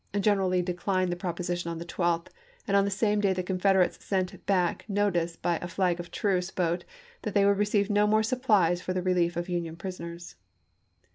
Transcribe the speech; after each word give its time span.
General 0.19 0.49
Lee 0.49 0.63
declined 0.63 1.11
the 1.11 1.15
proposition 1.15 1.69
on 1.69 1.77
the 1.77 1.85
12th, 1.85 2.29
and 2.67 2.75
on 2.75 2.85
the 2.85 2.89
same 2.89 3.19
day 3.21 3.33
the 3.33 3.43
Confederates 3.43 4.03
sent 4.03 4.43
back 4.47 4.83
notice 4.87 5.35
by 5.35 5.57
a 5.57 5.67
flag 5.67 5.99
of 5.99 6.09
truce 6.09 6.49
boat 6.49 6.83
that 7.21 7.35
they 7.35 7.45
would 7.45 7.59
receive 7.59 7.87
no 7.87 8.07
more 8.07 8.23
supplies 8.23 8.81
for 8.81 8.93
the 8.93 9.03
relief 9.03 9.37
of 9.37 9.47
Union 9.47 9.75
prisoners. 9.75 10.37